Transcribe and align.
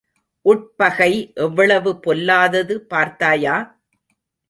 உட்பகை 0.45 1.09
எவ்வளவு 1.35 1.93
பொல்லாதது 1.99 2.77
பார்த்தாயா? 2.93 3.55